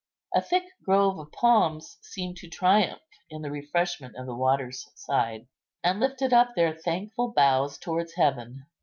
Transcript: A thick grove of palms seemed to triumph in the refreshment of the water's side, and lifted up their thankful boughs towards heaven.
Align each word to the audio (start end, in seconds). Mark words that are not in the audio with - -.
A 0.33 0.41
thick 0.41 0.63
grove 0.83 1.19
of 1.19 1.31
palms 1.31 1.99
seemed 2.01 2.37
to 2.37 2.49
triumph 2.49 3.03
in 3.29 3.43
the 3.43 3.51
refreshment 3.51 4.15
of 4.15 4.25
the 4.25 4.33
water's 4.35 4.89
side, 4.95 5.45
and 5.83 5.99
lifted 5.99 6.33
up 6.33 6.55
their 6.55 6.73
thankful 6.75 7.27
boughs 7.31 7.77
towards 7.77 8.15
heaven. 8.15 8.65